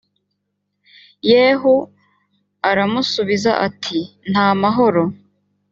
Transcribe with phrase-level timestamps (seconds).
[1.29, 1.73] yehu
[2.69, 3.99] aramusubiza ati
[4.31, 5.03] nta mahoro